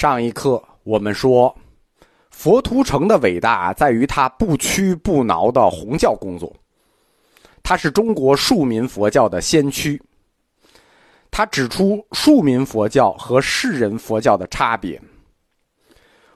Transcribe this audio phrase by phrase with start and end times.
[0.00, 1.54] 上一课我们说，
[2.30, 6.50] 佛图澄的伟大在于他不屈不挠的弘教工作。
[7.62, 10.00] 他是中国庶民佛教的先驱。
[11.30, 14.98] 他指出庶民佛教和世人佛教的差别。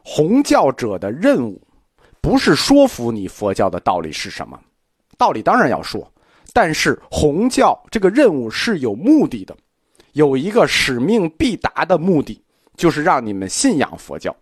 [0.04, 1.58] 弘教者的任务，
[2.20, 4.60] 不是说服你佛教的道理是什么，
[5.16, 6.06] 道理当然要说，
[6.52, 9.56] 但是弘教这个任务是有目的的，
[10.12, 12.43] 有一个使命必达的目的。
[12.76, 14.34] 就是让你们信仰佛教。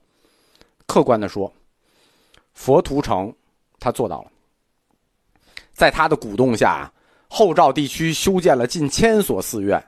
[0.86, 1.52] 客观的说，
[2.54, 3.32] 佛图澄
[3.78, 4.30] 他做到了。
[5.72, 6.92] 在他的鼓动下，
[7.28, 9.82] 后赵地区修建了近千所寺院。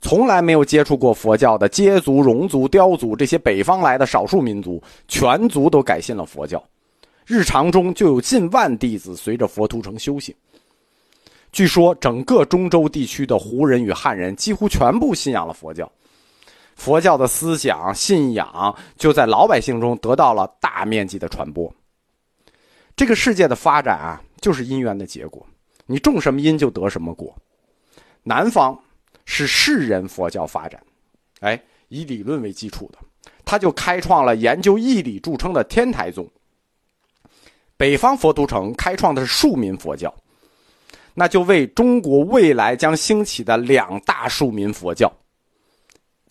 [0.00, 6.62] 从来没有接触过佛教的羯族、戎族、雕族这些北方来的少数民族，全族都改信了佛教。
[7.26, 10.34] 日常中就有近万弟子随着佛图澄修行。
[11.52, 15.90] 据说，整个中州地区的胡人与汉人几乎全部信仰了佛教。
[16.80, 21.70] 佛教的思想信仰就在老百姓中得到了大面积的传播。
[22.96, 25.46] 这个世界的发展啊，就是因缘的结果，
[25.84, 27.36] 你种什么因就得什么果。
[28.22, 28.78] 南方
[29.26, 30.82] 是世人佛教发展，
[31.40, 32.98] 哎，以理论为基础的，
[33.44, 36.26] 他就开创了研究义理著称的天台宗。
[37.76, 40.10] 北方佛图澄开创的是庶民佛教，
[41.12, 45.12] 那就为中国未来将兴起的两大庶民佛教。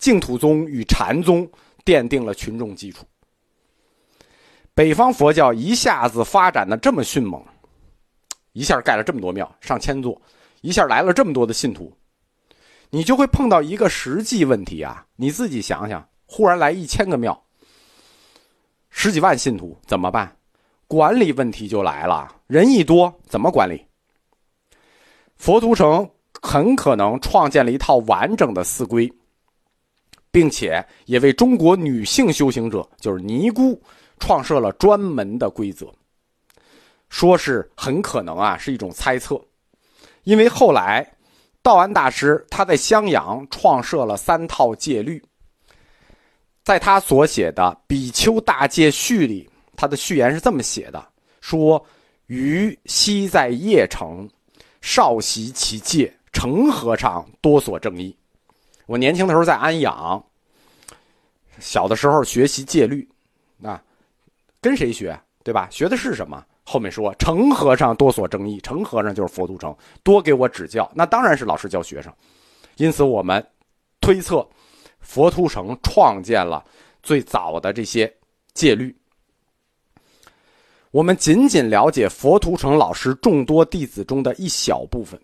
[0.00, 1.48] 净土宗与禅宗
[1.84, 3.06] 奠定了群众基础。
[4.74, 7.40] 北方佛教一下子发展的这么迅猛，
[8.52, 10.20] 一下盖了这么多庙，上千座，
[10.62, 11.92] 一下来了这么多的信徒，
[12.88, 15.04] 你就会碰到一个实际问题啊！
[15.16, 17.44] 你自己想想，忽然来一千个庙，
[18.88, 20.34] 十几万信徒怎么办？
[20.86, 23.84] 管理问题就来了，人一多怎么管理？
[25.36, 26.08] 佛图澄
[26.40, 29.12] 很可能创建了一套完整的寺规。
[30.30, 33.80] 并且也为中国女性修行者，就是尼姑，
[34.18, 35.92] 创设了专门的规则。
[37.08, 39.40] 说是很可能啊，是一种猜测，
[40.22, 41.04] 因为后来
[41.60, 45.20] 道安大师他在襄阳创设了三套戒律，
[46.62, 51.04] 在他所写的《比丘大戒序》里，他的序言是这么写的：
[51.40, 51.84] 说
[52.26, 54.30] 于昔在邺城，
[54.80, 58.16] 少习其戒，成和尚多所正义。
[58.86, 60.24] 我年轻的时候在安阳，
[61.60, 63.08] 小的时候学习戒律，
[63.62, 63.82] 啊，
[64.60, 65.68] 跟谁学，对吧？
[65.70, 66.44] 学的是什么？
[66.64, 72.12] 后面说成和尚多所争议，成和尚就是佛图澄，多给我指教，那当然是老师教学生。
[72.76, 73.44] 因此，我们
[74.00, 74.48] 推测，
[75.00, 76.64] 佛图澄创建了
[77.02, 78.12] 最早的这些
[78.54, 78.96] 戒律。
[80.92, 85.20] 我们仅仅了解佛图澄老师众多弟子中的一小部分。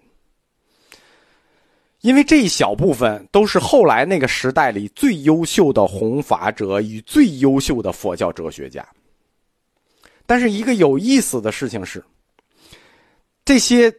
[2.06, 8.86] 因为这一小部分都是后来那个时代里最优秀的弘法者与最优秀的佛教哲学家。
[10.24, 12.00] 但是一个有意思的事情是，
[13.44, 13.92] 这些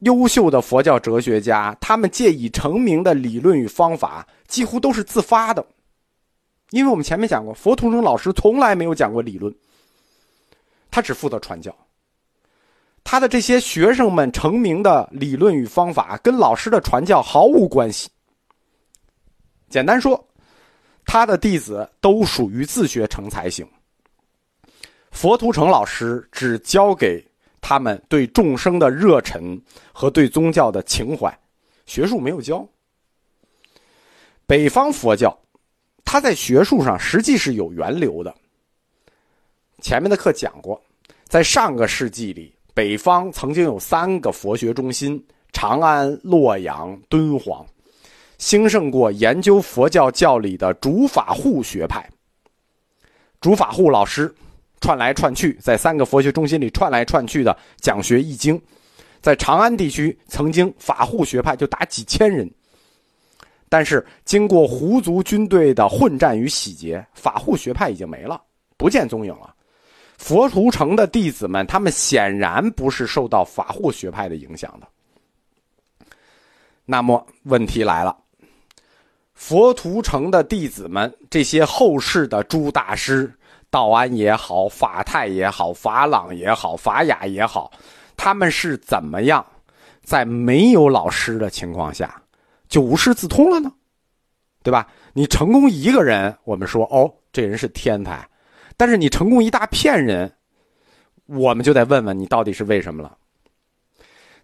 [0.00, 5.64] 优秀的佛教哲学家，他们借以成名的理论与方法几乎都是自发的。
[6.68, 9.50] 因为我们前面讲过，佛图澄老师从来没有讲过理论，
[10.90, 11.74] 他只负责传教。
[13.04, 18.08] 他的这些学生们成名的理论与方法，跟老师的传教毫无关系。
[19.68, 20.24] 简单说，
[21.04, 23.68] 他的弟子都属于自学成才型。
[25.10, 27.22] 佛图澄老师只教给
[27.60, 29.60] 他们对众生的热忱
[29.92, 31.36] 和对宗教的情怀，
[31.84, 32.66] 学术没有教。
[34.46, 35.38] 北方佛教，
[36.04, 38.34] 他在学术上实际是有源流的。
[39.80, 40.80] 前面的课讲过，
[41.26, 42.54] 在上个世纪里。
[42.74, 45.22] 北方曾经有三个佛学中心：
[45.52, 47.64] 长安、洛阳、敦煌，
[48.38, 52.08] 兴盛过研究佛教教理的竺法护学派。
[53.40, 54.34] 竺法护老师
[54.80, 58.60] 串来串去，在三个佛学中心里串来串去的讲学易经。
[59.20, 62.50] 在长安地区，曾经法护学派就达几千人，
[63.68, 68.40] 但是经过胡族军队的混战与洗劫，法护学派已经没了，
[68.76, 69.54] 不见踪影了。
[70.22, 74.86] 佛图澄的弟子们，他们显然不是受到法护学派的影响的。
[76.84, 78.16] 那么问题来了：
[79.34, 83.34] 佛图澄的弟子们，这些后世的诸大师，
[83.68, 87.72] 道安也好，法泰也好，法朗也好，法雅也好，
[88.16, 89.44] 他们是怎么样
[90.04, 92.22] 在没有老师的情况下
[92.68, 93.72] 就无师自通了呢？
[94.62, 94.86] 对吧？
[95.14, 98.24] 你成功一个人，我们说哦，这人是天才。
[98.76, 100.32] 但是你成功一大片人，
[101.26, 103.16] 我们就得问问你到底是为什么了。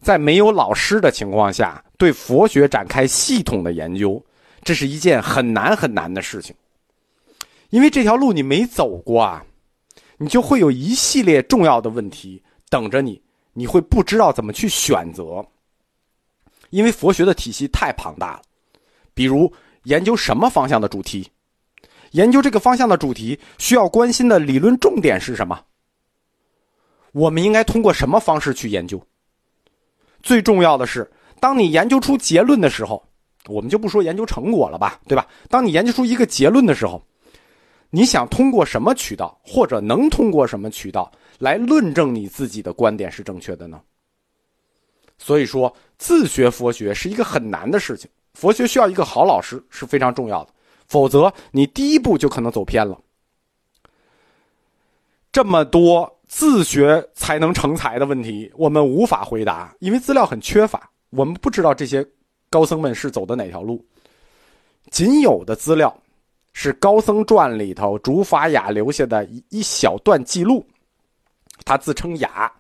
[0.01, 4.25] 在没有老师的情况下，对佛学展开系统的研究，
[4.63, 6.55] 这是一件很难很难的事情。
[7.71, 9.45] 因为这条路你没走过啊，
[10.17, 13.21] 你就会有一系列重要的问题等着你，
[13.53, 15.45] 你会不知道怎么去选择。
[16.71, 18.43] 因为佛学的体系太庞大了，
[19.15, 19.53] 比如
[19.85, 21.29] 研究什么方向的主题，
[22.13, 25.61] 研究这个方向的主题需要关心的理论重点是什么？
[27.13, 29.03] 我们应该通过什么方式去研究？
[30.23, 31.11] 最重要的是，
[31.41, 33.03] 当你研究出结论的时候，
[33.47, 35.27] 我们就不说研究成果了吧，对吧？
[35.49, 37.03] 当你研究出一个结论的时候，
[37.91, 43.81] 你想通过什么渠道，或者能通过什么渠道来论证你自己的观点是正确的呢？
[45.17, 48.09] 所以说，自学佛学是一个很难的事情。
[48.35, 50.53] 佛学需要一个好老师是非常重要的，
[50.89, 52.99] 否则你第一步就可能走偏了。
[55.31, 62.05] 这么多自学才能成才的问题，我们无法回答，因为资料很缺乏，我们不知道这些
[62.51, 63.85] 高僧们是走的哪条路。
[64.91, 65.95] 仅有的资料
[66.55, 70.67] 是《高僧传》里头竺法雅留下的一一小段记录，
[71.65, 72.51] 他自称雅。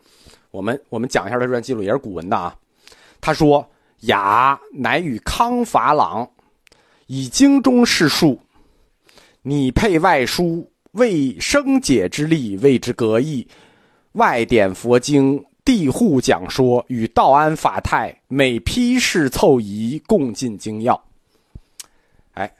[0.51, 2.55] 我们我们讲一下这段记录，也是古文的啊。
[3.21, 3.67] 他说
[4.03, 6.31] ：“雅乃与康法朗
[7.09, 8.39] 以经中释数，
[9.41, 13.49] 拟配外书，为生解之力，谓之格义。
[14.13, 21.03] 外典佛经，地户讲说，与道安法泰，每批示凑仪，共进精要。”
[22.35, 22.53] 哎，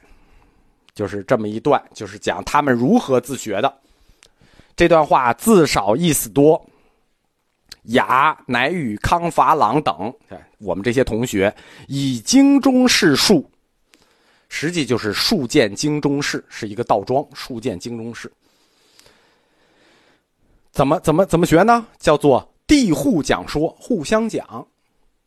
[0.95, 3.71] 就是这么一段，就是讲他们如何自学的。
[4.75, 6.65] 这段话字少意思多。
[7.83, 10.11] 雅乃与康法朗等，
[10.57, 11.55] 我们这些同学
[11.87, 13.49] 以经中释数，
[14.49, 17.25] 实际就是数见经中释，是一个倒装。
[17.33, 18.29] 数见经中释，
[20.71, 21.85] 怎么怎么怎么学呢？
[21.99, 24.67] 叫做地户讲说，互相讲，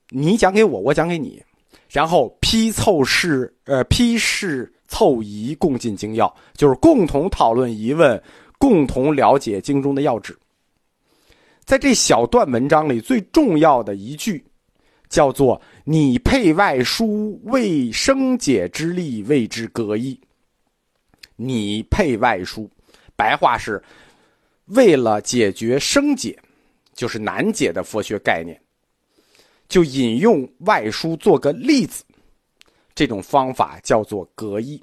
[0.08, 1.42] 你讲给我，我讲给你，
[1.88, 8.22] 然后批凑式呃批示凑疑，共进精要，就是共同讨论疑问，
[8.58, 10.36] 共同了解经中的要旨。
[11.64, 14.44] 在这小段文章里，最重要的一句，
[15.12, 20.18] 叫做“你配外书，为生解之力，谓之格义”。
[21.36, 22.68] 你配外书，
[23.14, 23.82] 白话是，
[24.68, 26.38] 为了解决生解，
[26.94, 28.58] 就是难解的佛学概念，
[29.68, 32.02] 就引用外书做个例子。
[32.94, 34.82] 这种方法叫做格义。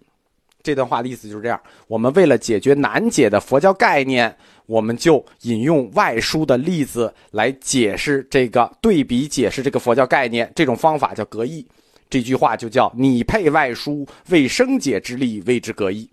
[0.61, 4.37] 这段话的意思就是这样：我们为了解决难解的佛教概念。
[4.69, 10.51] 我们就引用外书的例子来解释这个对比，解释这个佛教概念。
[10.55, 11.67] 这种方法叫格义，
[12.07, 16.07] 这句话就叫“你配外书，为生解之力，谓之格义”。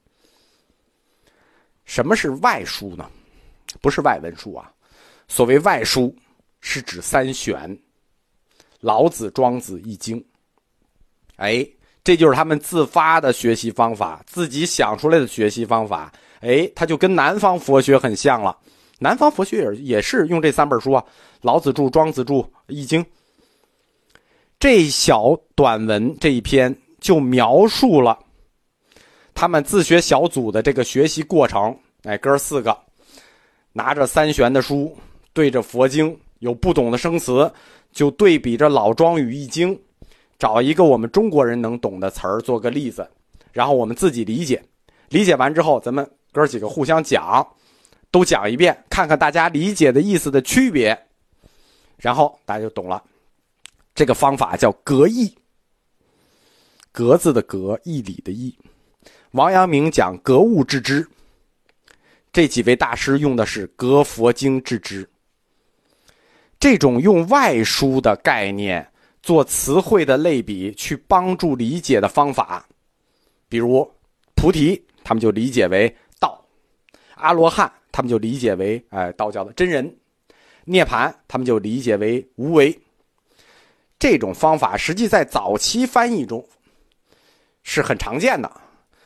[1.85, 3.07] 什么是外书呢？
[3.83, 4.73] 不是外文书啊。
[5.29, 6.17] 所谓外书，
[6.63, 7.79] 是指三玄：
[8.81, 10.25] 老子、庄子、易经。
[11.37, 11.69] 哎，
[12.03, 16.11] 这就是他们自发的学习方法，自己想出来的学习方法。
[16.47, 18.57] 哎，他就跟南方佛学很像了。
[19.01, 21.05] 南方佛学也也是用这三本书啊，
[21.43, 22.35] 《老子著》《庄子著》
[22.69, 23.03] 《易经》。
[24.61, 28.17] 这小短文这一篇就描述了
[29.35, 31.77] 他们自学小组的这个学习过程。
[32.05, 32.79] 哎，哥四个
[33.73, 34.97] 拿着三玄的书，
[35.33, 37.53] 对着佛经有不懂的生词，
[37.91, 39.77] 就对比着老庄与易经，
[40.39, 43.07] 找一个我们中国人能懂的词儿做个例子，
[43.53, 44.63] 然后我们自己理解。
[45.09, 46.09] 理解完之后，咱们。
[46.37, 47.55] 哥几个互相讲，
[48.11, 51.07] 都讲一遍，看看大家理解的意思的区别，
[51.97, 53.03] 然后大家就懂了。
[53.95, 55.35] 这个方法叫格义，
[56.93, 58.55] 格字的格，义理的义。
[59.31, 61.09] 王阳明讲格物致知，
[62.31, 65.09] 这几位大师用的是格佛经致知。
[66.61, 68.87] 这种用外书的概念
[69.23, 72.67] 做词汇的类比，去帮助理解的方法，
[73.49, 73.91] 比如
[74.35, 75.97] 菩提，他们就理解为。
[77.17, 79.85] 阿罗汉，他们就理解为哎道教的真人；
[80.65, 82.79] 涅槃，他们就理解为无为。
[83.99, 86.47] 这种方法实际在早期翻译中
[87.63, 88.51] 是很常见的，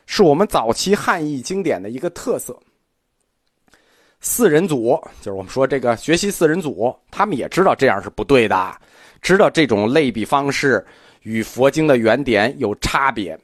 [0.06, 2.58] 是我们早期汉译经典的一个特色。
[4.20, 8.76] 四人组就是我们说这个学习四人组，他们也知道这样是不对的，
[9.22, 10.84] 知道这种类比方式
[11.22, 13.38] 与佛经的原点有差别。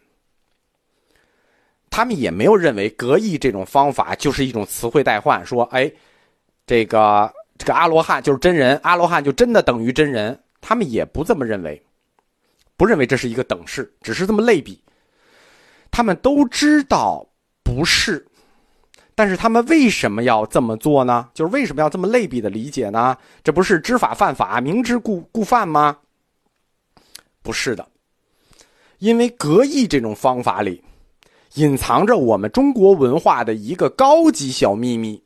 [1.97, 5.91] 他们也没有认为格义这种方法就是一种词汇代换，说哎，
[6.67, 10.38] 这个这个阿罗汉就是真人，阿罗汉就真的等于真人。
[10.61, 11.83] 他们也不这么认为，
[12.76, 14.79] 不认为这是一个等式，只是这么类比。
[15.91, 17.26] 他们都知道
[17.65, 18.26] 不是，
[19.15, 21.31] 但是他们为什么要这么做呢？
[21.33, 23.17] 就是为什么要这么类比的理解呢？
[23.43, 25.97] 这不是知法犯法，明知故故犯吗？
[27.41, 27.88] 不是的，
[28.99, 30.83] 因为格义这种方法里。
[31.56, 35.25] 隐藏着我们中国文化的一个高级小秘密。